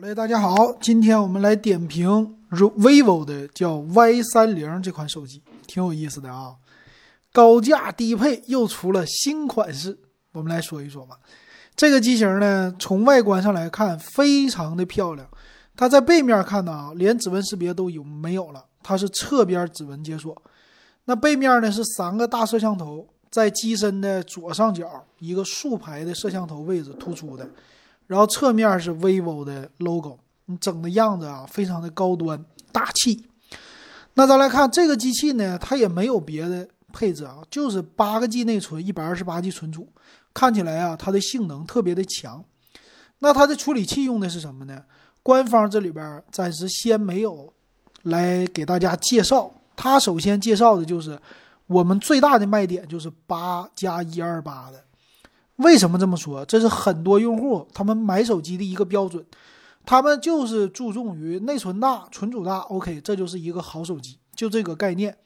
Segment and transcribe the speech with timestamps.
[0.00, 6.54] 来，大家好，今天我们来点评 vivo 的叫 Y 三零这款手机，挺有意思的啊，
[7.34, 9.98] 高价低配又出了新款式，
[10.32, 11.18] 我们来说一说吧。
[11.76, 15.28] 这个机型呢，从外观上来看非常的漂亮，
[15.76, 20.34] 它在背面看呢，连指纹识别都有没有了，它是侧边指纹解锁。
[21.04, 27.46] 那背面呢是三个大摄像头，在机身的左上角一个竖排的摄像头位置突出的。
[28.10, 33.24] 然后侧面是 vivo 的 logo，你整的样子啊，非常的高端大气。
[34.14, 39.88] 那咱来看这个机器呢，它也没有别的配置啊，就是八个 G 内存，一百二十八 G 存储，
[40.34, 42.44] 看起来啊，它的性能特别的强。
[43.20, 44.82] 那它的处理器用的是什么呢？
[45.22, 47.52] 官方这里边暂时先没有
[48.02, 49.48] 来给大家介绍。
[49.76, 51.16] 它首先介绍的就是
[51.68, 54.82] 我们最大的卖点就是八加一二八的。
[55.60, 56.44] 为什么这么说？
[56.44, 59.24] 这是很多用户他们买手机的一个标准，
[59.84, 62.58] 他们就是注重于内存大、存储大。
[62.60, 65.16] OK，这就是一个好手机，就这个概念。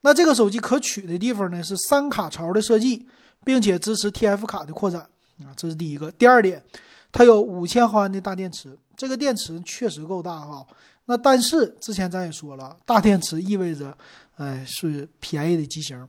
[0.00, 3.06] 那这个手机可取的地方呢是三卡槽的设计，
[3.44, 5.00] 并且支持 TF 卡的扩展
[5.40, 6.10] 啊，这是第一个。
[6.12, 6.62] 第二点，
[7.10, 10.66] 它有五千毫安的大电池，这个电池确实够大哈。
[11.06, 13.96] 那但是之前咱也说了，大电池意味着，
[14.36, 16.06] 哎，是便宜的机型。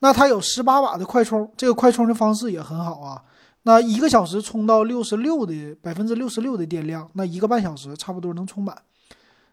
[0.00, 3.22] 那它有十八瓦的快充，这个快充的方式也很好啊。
[3.62, 8.74] 那一个小时充到六十六的百分之六十六的电量，那一个半小时差不多能充满。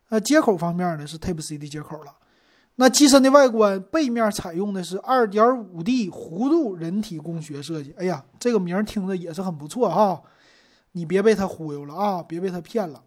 [0.08, 2.14] 那接口方面呢是 Type C 的接口了。
[2.76, 7.94] 那机身的外观背面采用的是二点五 D 弧度人体工学设计。
[7.98, 10.22] 哎呀，这个名听着也是很不错哈。
[10.94, 13.04] 你别被它忽悠了啊，别被它骗了。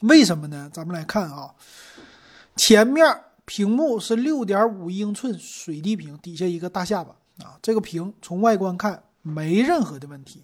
[0.00, 0.70] 为什么呢？
[0.72, 1.54] 咱们来看啊，
[2.56, 3.04] 前面。
[3.44, 7.14] 屏幕是六点五英寸水滴屏，底下一个大下巴
[7.44, 7.58] 啊。
[7.60, 10.42] 这个屏从外观看没任何的问题。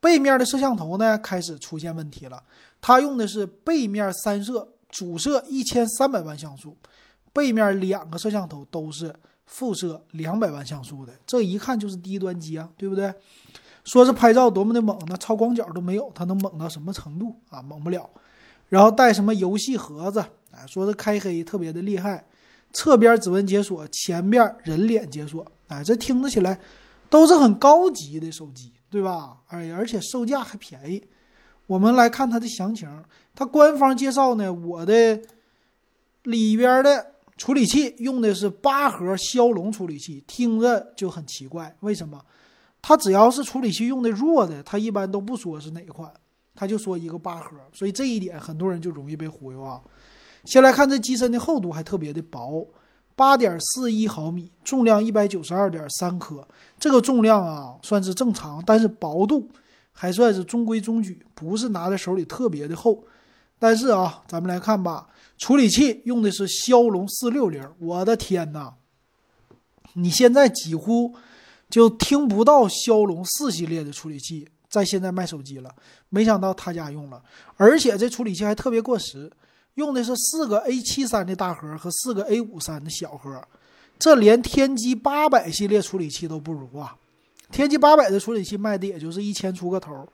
[0.00, 2.42] 背面的摄像头呢开始出现问题了，
[2.80, 6.76] 它用的是背面三摄，主摄一千三百万像素，
[7.32, 13.12] 背面两个摄像头都是副摄两百万像素的，这一看就是低端机啊，对不对？
[13.84, 17.60] 说是拍照多么的猛，那超广角都没有，它能猛到什么程度啊？
[17.60, 18.08] 猛不了。
[18.68, 20.24] 然后带什么游戏盒子？
[20.66, 22.24] 说是开黑特别的厉害，
[22.72, 26.58] 侧边指纹解锁，前边人脸解锁，哎，这听着起来
[27.08, 29.38] 都是很高级的手机，对吧？
[29.48, 31.02] 哎，而且售价还便宜。
[31.66, 32.88] 我们来看它的详情，
[33.34, 35.20] 它官方介绍呢，我的
[36.24, 42.20] 里边的处理器用的是八核骁龙处理器，听着就很奇怪，为什么？
[42.82, 46.12] 它只要是处理器用的弱的，它一般都不说是哪款，
[46.54, 49.80] 它就说一个八核，所以这一点很多人就容易被忽悠啊。
[50.44, 52.66] 先来看这机身的厚度还特别的薄，
[53.14, 56.46] 八点四一毫米，重量一百九十二点三克。
[56.78, 59.48] 这个重量啊算是正常，但是薄度
[59.92, 63.04] 还算是中规中矩，不是拿在手里特别的厚。
[63.58, 68.72] 但是啊，咱们来看吧，处理器用的是骁龙四六零，我的天哪！
[69.92, 71.14] 你现在几乎
[71.68, 75.74] 就听不到骁龙四系列的处理器在现在卖手机了。
[76.08, 77.22] 没想到他家用了，
[77.56, 79.30] 而且这处理器还特别过时。
[79.74, 83.42] 用的是四个 A 七三的大核和四个 A 五三的小核，
[83.98, 86.96] 这连天玑八百系列处理器都不如啊！
[87.50, 90.06] 天玑八百的处理器卖的也就是一千出个头，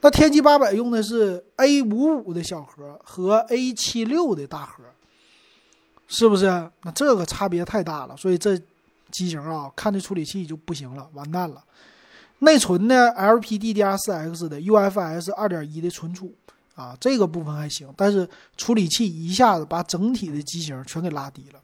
[0.00, 4.84] 那天玑八百用的是 A 五五的小核和 A 七六的大核，
[6.08, 6.46] 是不是？
[6.82, 8.56] 那这个差别太大了，所以这
[9.10, 11.64] 机型啊，看这处理器就不行了，完蛋了。
[12.40, 16.34] 内存呢，LPDDR4X 的 UFS 二点一的存储。
[16.76, 21.60] 啊，这个部分还行，但是处理器一下子把整体的机型全给拉低了。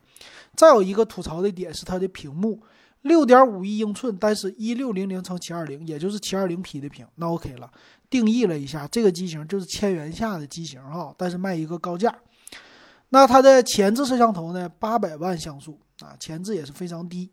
[0.57, 2.59] 再有一个吐槽的点是它的屏幕，
[3.03, 7.71] 六点五一英寸，但是一六零零乘七二零，也就是七二零 P 的屏，那 OK 了。
[8.09, 12.15] 定义了一下，这个机型就是千元下的机型哈，但是卖一个高价。
[13.11, 17.31] 那它的前置摄像头呢，八百万像素啊，前置也是非常低。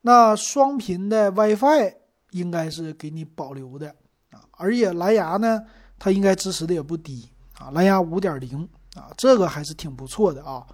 [0.00, 1.94] 那双频的 WiFi
[2.32, 3.94] 应该是给你保留的
[4.30, 5.62] 啊，而且蓝牙呢。
[6.00, 7.28] 它应该支持的也不低
[7.58, 10.66] 啊，蓝牙五点零啊，这个还是挺不错的啊。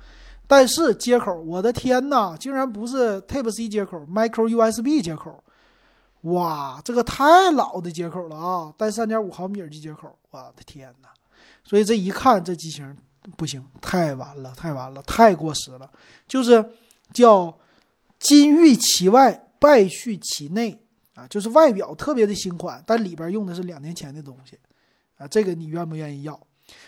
[0.47, 5.43] 但是接口，我的天呐，竟然不是 Type C 接口，Micro USB 接口，
[6.21, 8.73] 哇，这个太老的接口了啊！
[8.79, 11.09] 带三点五毫米耳机接口，我的天呐！
[11.65, 12.97] 所以这一看这机型
[13.37, 15.91] 不行，太完了，太完了，太过时了，
[16.29, 16.65] 就是
[17.13, 17.53] 叫
[18.21, 20.81] 金玉其外，败絮其内
[21.17, 24.57] 啊，就是外表特别的新款，但里边用的是两年前的东西。
[25.17, 26.39] 啊，这个你愿不愿意要？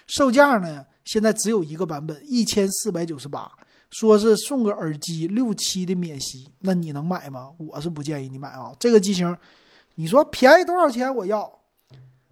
[0.06, 0.84] 售价呢？
[1.04, 3.50] 现在只有一个版本，一千四百九十八，
[3.90, 7.50] 说是送个耳机六七的免息，那你能买吗？
[7.58, 8.74] 我是不建议你买啊。
[8.78, 9.34] 这个机型，
[9.94, 11.14] 你说便宜多少钱？
[11.14, 11.50] 我要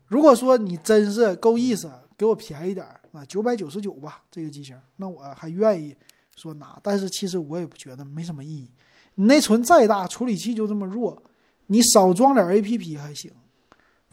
[0.07, 5.97] 如果说你真是够意思，给我便宜点啊，九百九十九吧，这个机型，那我还愿意
[6.37, 6.79] 说拿。
[6.83, 8.71] 但是其实我也不觉得没什么意义。
[9.15, 11.23] 你内存再大，处理器就这么弱，
[11.69, 13.33] 你少装点 APP 还行。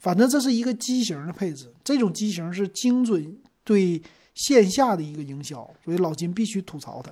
[0.04, 4.04] 反正这是一个机型的配置，这种机型是精准对
[4.36, 7.10] 线下的一个营销，所以老金必须吐槽它。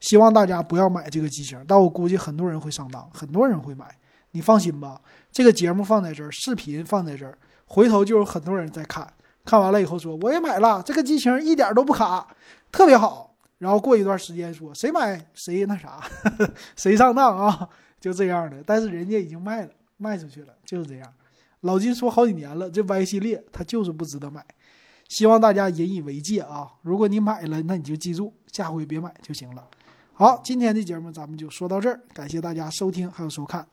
[0.00, 3.96] 希望大家不要买这个机型，但我估计很多人会上当，很多人会买。
[4.32, 5.00] 你放心吧，
[5.30, 9.08] 这个节目放在这儿，视频放在这儿，回头就有很多人在看，
[9.44, 12.26] 看完了以后说我也买了，这个机型一点都不卡，
[12.72, 13.36] 特别好。
[13.58, 16.02] 然后过一段时间说谁买谁那啥，
[16.74, 17.68] 谁上当啊，
[18.00, 18.60] 就这样的。
[18.66, 21.12] 但是人家已经卖了，卖出去了，就是这样。
[21.60, 24.44] 老金说好几年了，这 Y 系列它就是不值得买，
[25.08, 26.68] 希望大家引以为戒啊。
[26.82, 29.68] 如果你买了，那你就记住，下回别买就行了。
[30.12, 33.66] 好，今天的节目咱们就说到这儿，感谢大家收听还有收看。